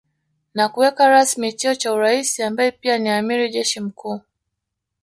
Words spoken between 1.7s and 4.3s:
cha uraisi ambaye pia ni amiri jeshi mkuu